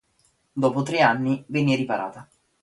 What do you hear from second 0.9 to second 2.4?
anni venne riparata.